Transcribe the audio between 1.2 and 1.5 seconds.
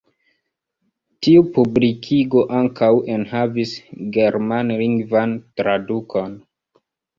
Tiu